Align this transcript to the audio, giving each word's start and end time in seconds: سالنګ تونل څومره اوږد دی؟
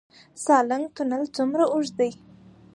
سالنګ 0.43 0.85
تونل 0.95 1.23
څومره 1.35 1.63
اوږد 1.73 1.93
دی؟ 1.99 2.11